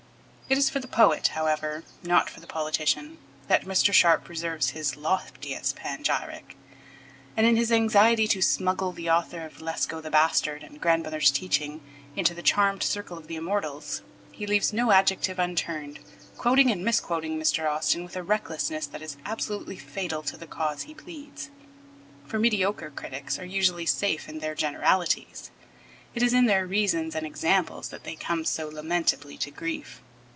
[0.51, 3.93] It is for the poet, however, not for the politician, that Mr.
[3.93, 6.57] Sharp reserves his loftiest panegyric
[7.37, 11.79] and, in his anxiety to smuggle the author of Leszko the Bastard and Grandmother's Teaching
[12.17, 14.01] into the charmed circle of the Immortals,
[14.33, 15.99] he leaves no adjective unturned,
[16.35, 17.71] quoting and misquoting Mr.
[17.71, 21.49] Austin with a recklessness that is absolutely fatal to the cause he pleads.
[22.25, 25.49] For mediocre critics are usually safe in their generalities;
[26.13, 30.01] it is in their reasons and examples that they come so lamentably to grief.